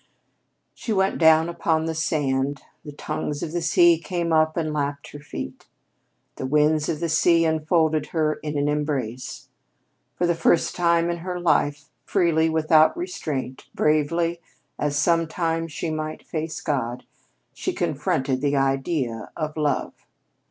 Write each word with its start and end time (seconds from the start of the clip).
She 0.73 0.91
went 0.91 1.19
down 1.19 1.47
upon 1.47 1.85
the 1.85 1.93
sands. 1.93 2.59
The 2.83 2.91
tongues 2.91 3.43
of 3.43 3.51
the 3.51 3.61
sea 3.61 3.99
came 3.99 4.33
up 4.33 4.57
and 4.57 4.73
lapped 4.73 5.11
her 5.11 5.19
feet. 5.19 5.67
The 6.37 6.47
winds 6.47 6.89
of 6.89 6.99
the 6.99 7.07
sea 7.07 7.45
enfolded 7.45 8.07
her 8.07 8.39
in 8.41 8.57
an 8.57 8.67
embrace. 8.67 9.49
For 10.15 10.25
the 10.25 10.33
first 10.33 10.75
time 10.75 11.11
in 11.11 11.17
her 11.17 11.39
life, 11.39 11.91
freely, 12.03 12.49
without 12.49 12.97
restraint, 12.97 13.65
bravely, 13.75 14.41
as 14.79 14.95
sometime 14.97 15.67
she 15.67 15.91
might 15.91 16.25
face 16.25 16.61
God, 16.61 17.05
she 17.53 17.71
confronted 17.71 18.41
the 18.41 18.55
idea 18.57 19.29
of 19.37 19.55
Love. 19.55 19.93